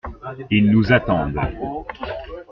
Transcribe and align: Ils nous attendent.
Ils 0.49 0.71
nous 0.71 0.91
attendent. 0.91 1.37